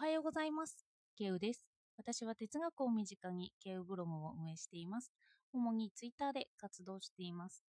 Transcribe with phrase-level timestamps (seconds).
[0.00, 0.86] はようございます。
[1.16, 1.66] ケウです。
[1.96, 5.10] 私は哲学を身近にケウブログを運営しています。
[5.52, 7.64] 主にツイッターで活動しています。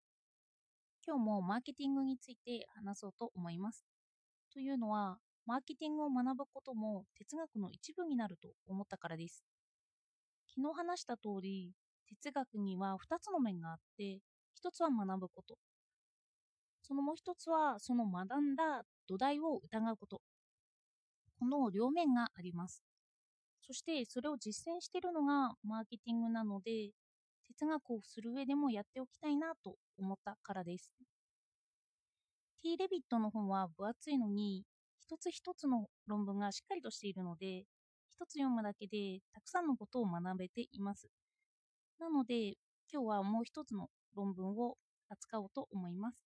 [1.03, 3.83] 今日もマーケティングについて話そうと思います。
[4.53, 9.43] というのは、マーケティングを学ぶことも哲学の一部になると思ったからです。
[10.55, 11.71] 昨日話した通り、
[12.07, 14.19] 哲学には2つの面があって、
[14.53, 15.57] 1つは学ぶこと。
[16.83, 20.21] そのもう1つは、その学んだ土台を疑うこと。
[21.39, 22.83] この両面があります。
[23.61, 26.91] そしてそれを実践しているのがマーケティングなので、
[27.47, 30.91] 哲学をする上でもやっておきたいなと思ったからです。
[32.61, 34.65] T・ レビットの本は分厚いのに、
[34.99, 37.63] 一つ一つの論文がしっかりとしているので、
[38.09, 41.07] 一つ読むだけでたくさんのことを学べています。
[41.99, 42.57] なので、
[42.91, 44.77] 今日はもう一つの論文を
[45.09, 46.25] 扱おうと思います。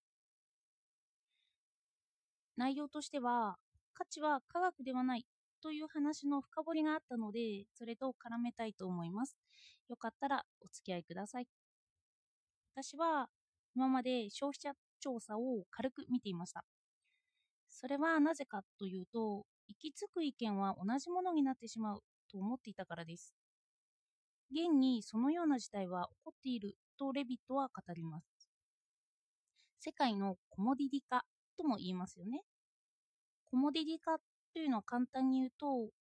[2.57, 3.57] 内容としては、
[3.93, 5.25] 価値は科学ではない
[5.61, 9.37] という話の深掘りがあったので、それと絡めたいと思います。
[9.89, 11.47] よかったらお付き合いください。
[12.75, 13.29] 私は
[13.75, 16.63] 今まで消費者調査を軽く見ていました。
[17.69, 23.33] それはなぜかというと、行き着く意見は同じものになってしまうと思っていたからです。
[24.51, 28.25] 現にそのような事態は起こっているとレビットは語ります。
[29.79, 31.25] 世界のコモディティ化
[31.57, 32.41] とも言いますよね。
[33.53, 34.17] コモディティ化
[34.55, 35.91] というのは簡単に言うと、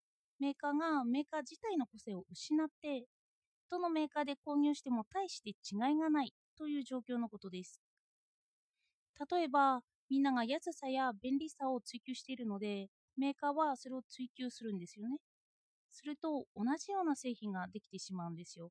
[0.40, 3.04] メーカーがメーカー自体の個性を失って、
[3.70, 7.78] どのメーカーで購入しても大して違いがないという状況のことです。
[9.30, 15.18] 例えば、みんなが安さや便利さを追求しているので、メーカーはそれを追求するんですよね。
[15.90, 18.70] すると、同じような製品ができてしまうんですよ。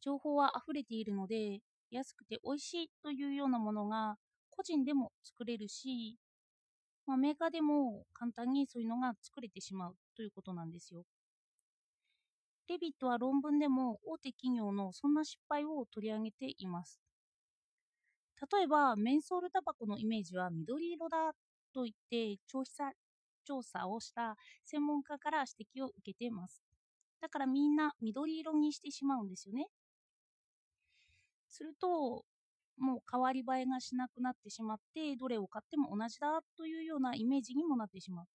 [0.00, 1.58] 情報は溢れているので、
[1.90, 4.14] 安くて美味しいというようなものが
[4.50, 6.20] 個人でも作れるし、
[7.06, 11.04] まあ、メーカーでも簡単にそういうのが作れてしまうということなんですよ。
[12.68, 17.00] レビットは論文でも大手企業のそんな失敗を取り上げています。
[18.52, 21.32] 例えば、メンソールタバコのイメージは緑色だ
[21.72, 22.92] と言って調査
[23.44, 26.62] 調査をした専門家から指摘を受けています。
[27.20, 29.66] だからみんな緑色にしてしまうんですよね。
[31.48, 32.24] すると、
[32.76, 38.26] もう変わり映えがしなくなってしまって、どれを買っても同じだというようなイメージにもなってしまう。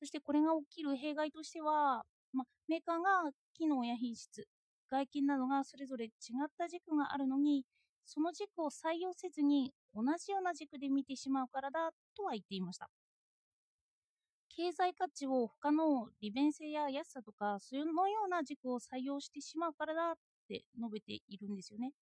[0.00, 4.48] そしてこれが起きる弊害としては、ま、メーカーが機能や品質、
[4.88, 6.08] 外見などがそれぞれ違
[6.44, 7.64] った軸があるのに、
[8.04, 12.88] その軸を採用せずに同じような軸で見てしまうからだとは言っていました。
[14.50, 20.14] 経済価値を他の利便性や安さとか、そのような軸を採用してしまうからだっ
[20.48, 21.92] て述べているんですよね。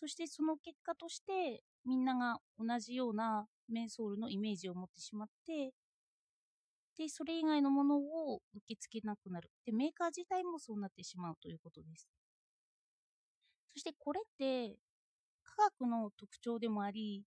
[0.00, 5.72] そしてその結果としてみんなが同じようなメンソールのイメージを持ってしまって
[6.96, 9.50] でそれ以外のものを受け付けなくなる。
[9.66, 12.08] でメーカー自体もそうなってしまうということです。
[13.72, 14.76] そしてこれって
[15.42, 17.24] 科学の特徴でもあり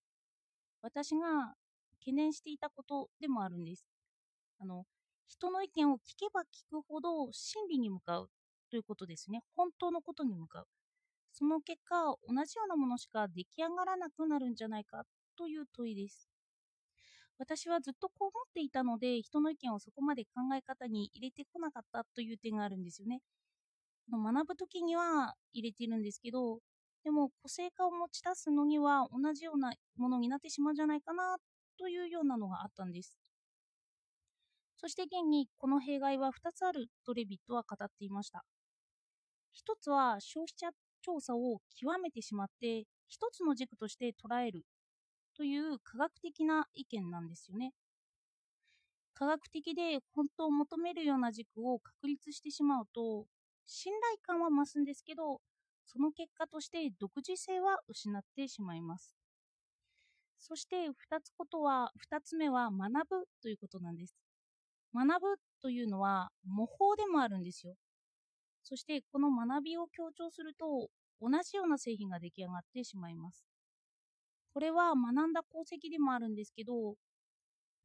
[0.81, 1.55] 私が
[1.99, 3.85] 懸念していたことでもあるんです。
[4.59, 4.85] あの
[5.27, 8.29] 人の意見を聞けば聞くほど真理に向かう
[8.69, 9.41] ということですね。
[9.57, 10.67] 本当のことに向かう。
[11.41, 16.29] その結果、同じようなものしか出来上がらなくなるんじゃないかという問いです。
[17.39, 23.21] 私はずっとこう思っていたので、人の意見をそこまで考え方に入れてこなかったという点があるんですよね。
[24.11, 26.59] 学ぶときには入れてるんですけど、
[27.03, 31.37] でも個性化を持ち出すのには同じようなものになってしまうんじゃないかな
[31.79, 33.17] というようなのがあったんです。
[34.77, 38.45] そして現にこの弊害は2つあるとレビットは語っていました。
[39.51, 40.69] 一つは消費者
[41.01, 44.63] 調査を極めてしまって一つの軸として捉える
[45.35, 47.73] という科学的な意見なんですよね。
[49.13, 53.25] 科学的で本当を求めるような軸を確立してしまうと
[53.67, 55.41] 信頼感は増すんですけど
[55.85, 59.15] その結果として独自性は失ってしまいます。
[60.39, 64.15] そして2つことは2つ目は学ぶということなんです。
[64.93, 67.75] 学ぶというのは模倣でもあるんですよ。
[68.63, 70.89] そしてこの学びを強調すると
[71.21, 73.45] 同じような製品が出来上がってしまいます。
[74.53, 76.95] これは学んだ功績でもあるんですけど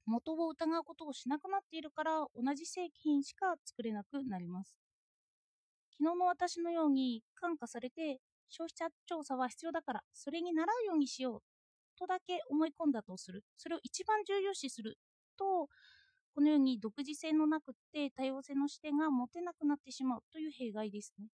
[0.04, 4.76] 元を疑うことをしなくなっているから同じ製品しか作れなくなります。
[5.98, 11.40] 昨日の私のように感化されて消費者調査は必要だからそれに習うようにしよう
[11.98, 13.42] とだけ思い込んだとする。
[13.56, 14.98] それを一番重要視する
[15.38, 15.68] と
[16.36, 21.28] このように独自性のなくって多様性の視点が持てなくなってしまうという弊害ですね。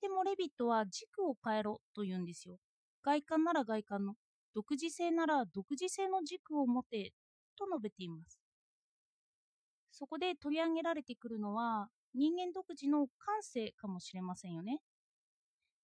[0.00, 2.56] でもレビットは軸を変えろと言うんですよ。
[3.04, 4.14] 外観なら外観の、
[4.54, 7.12] 独自性なら独自性の軸を持て
[7.58, 8.40] と述べています。
[9.90, 14.80] そこで取り上げられてくるのは人間独自の感性かもしれませんよね。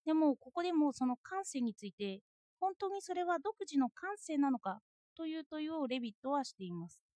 [0.06, 2.20] でもここでもその感性について
[2.60, 4.81] 本当にそれは独自の感性なのか
[5.14, 7.12] という問いをレビットはしています。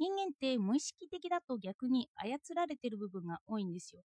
[0.00, 4.02] 人間って無意識的だと逆に操られてる部分が多いんですよ。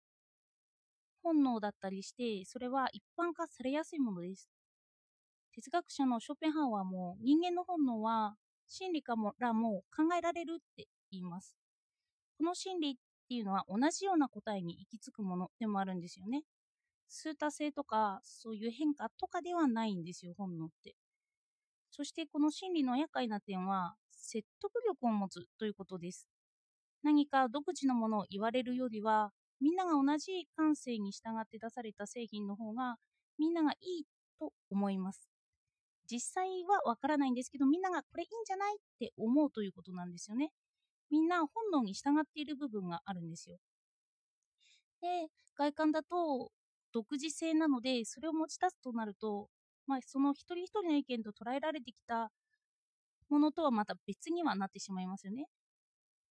[1.24, 4.50] 本能だったりして、それは一般化されやすいものです。
[5.56, 8.36] 哲学者のショペンハウアーも人間の本能は
[8.68, 11.56] 真理からも考えられるって言います。
[12.38, 12.96] この真理っ
[13.30, 16.44] ていうのは同じような答えに行き着くものでもあるんですよね。
[17.10, 20.96] 数多性とかそういう変化とかではないんですよ、本能って。
[21.92, 26.28] そしてこの真理の厄介な点は説得力を持つということです。
[27.04, 32.98] 何か独自のものを言われるよりは、みんなが同じ感性に従って出された製品の方が
[33.38, 34.06] みんながいい
[34.40, 35.30] と思います。
[36.10, 40.52] 実際はわからないんですけど、みんながこれいいんじゃないって思うということなんですよね。
[41.10, 43.58] みんな本能に従っている部分があるんですよ。
[45.02, 46.52] で、外観だと
[46.92, 49.50] 独自性なので、それを持ち出すとなると、
[49.86, 52.32] まあ、その一人一人の意見と捉えられてきた
[53.34, 55.48] ものとはまた別にはなってしまいますよね。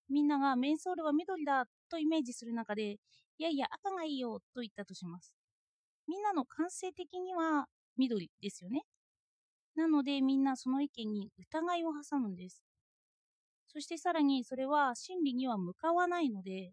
[0.08, 2.98] みんながメンソールは緑だとイメージする中で、い
[3.38, 5.34] やいや赤がいいよと言ったとします。
[6.06, 7.66] みんなの感性的には
[7.96, 8.82] 緑ですよね。
[9.74, 12.62] なのでみんなその意見に疑いを挟むんです。
[13.66, 16.70] そしてさらにそれは真理には向かわないので、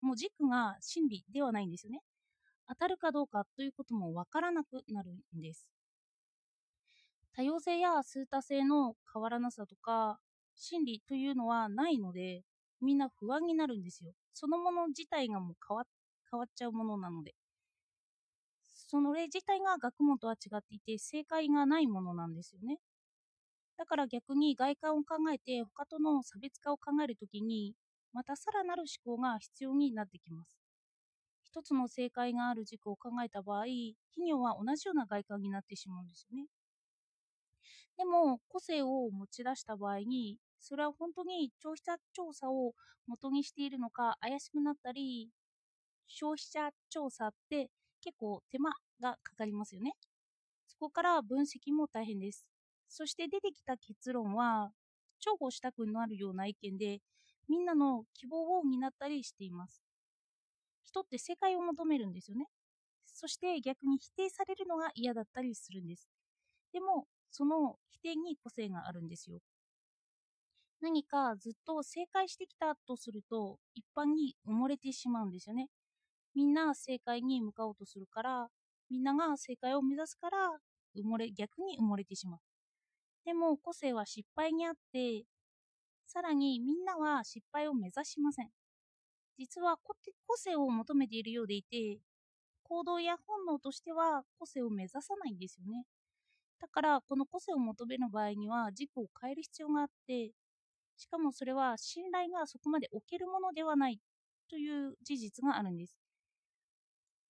[0.00, 2.00] もう軸が真理ではないんですよね。
[2.68, 5.68] 当たるかどうかということもわからなくなるんです。
[7.38, 10.18] 多様性や数多性の変わらなさとか
[10.56, 12.42] 真理というのはないので
[12.80, 14.10] みんな不安になるんですよ。
[14.32, 15.84] そのもの自体がもう変わ
[16.32, 17.34] 変わっちゃうものなので。
[18.90, 22.78] その例自体が学問とは違っていて正解がないものなんですよね。
[23.76, 27.74] だから逆に外観を考えて他との差別化を考えるときに
[28.12, 30.58] またさらなる思考が必要になってきます。
[31.44, 33.64] 一つの正解がある軸を考えた場合
[34.10, 36.46] 企業は同じような外観になってしまうんですよね。
[37.98, 42.72] でも個性を持ち出した場合にそれは本当に消費者調査を
[43.06, 45.30] 元にしているのか怪しくなったり
[46.08, 47.70] 消費者調査って
[48.02, 49.92] 結構手間がかかりますよね。
[50.66, 52.46] そこから分析も大変です。
[52.88, 54.70] そして出てきた結論は
[55.20, 57.00] 重宝したくなるような意見で
[57.48, 59.82] みんなの希望を担ったりしています。
[60.84, 62.46] 人って世界を求めるんですよね。
[63.06, 66.08] そして逆に否定されるのが嫌だったりするんです。
[66.72, 67.06] でも
[67.38, 69.38] その否定に個性があるんですよ。
[70.80, 75.68] 何かずっと正解してきたとすると一般に埋もれてしまうんですよね。
[76.34, 78.48] みんな正解に向かおうとするから
[78.90, 80.36] みんなが正解を目指すから
[80.96, 82.40] 埋もれ逆に埋もれてしまう。
[83.24, 85.22] でも個性は失敗にあって
[86.08, 88.50] さらにみんなは失敗を目指しません。
[89.38, 89.94] 実は個
[90.36, 92.00] 性を求めているようでいて
[92.64, 95.84] 行動や本能としては個性を目指さないんですよね。
[96.60, 100.32] だからこの個性を求める場合には軸を変える必要があって
[100.96, 104.00] しかもそれは信頼がそこまで置けるものではない
[104.50, 105.96] という事実があるんです。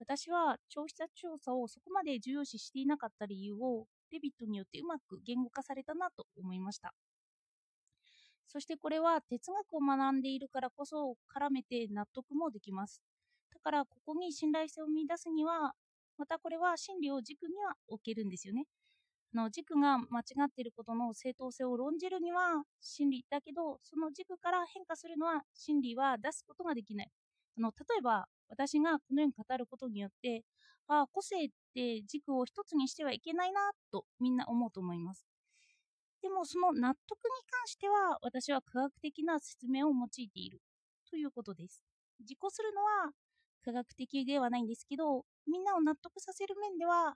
[0.01, 6.95] 私は消費者調査をそこまで重要視していなかった理由をデビットによってうまく言語化されたなと思いました。
[8.47, 13.03] そしてこれは哲学を学んでいるからこそ絡めて納得もできます。
[13.53, 15.73] だからここに信頼性を見出すには
[16.17, 18.65] またこれは真理を軸には置けるんですよね。
[19.35, 27.11] の軸が間違っていることの正当性を論じるには真理だけどその軸から変化するのは真理は出すことができない。
[27.59, 30.45] あの例えば私がこのように語ることによって
[30.89, 35.27] あ個性って軸を一つにしてはいけないなとみんな思うと思います。
[36.23, 40.61] でもその納得に関しては私は科学的な説明を用いている。
[41.11, 41.83] ということです。
[42.21, 43.13] 自己するのは
[43.65, 47.15] 科学的ではないんですけどみんなを納得させる面では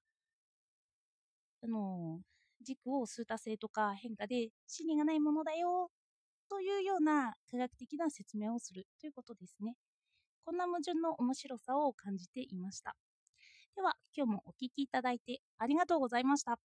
[1.62, 2.20] あの
[2.60, 5.90] 軸を数多性とか変化で真理がないものだよ
[6.50, 9.76] というような科学的な説明をするということですね。
[10.44, 12.96] こんな矛盾の面白さを感じていました。
[13.76, 16.58] では、今日もお聴きいただいてありがとうございました。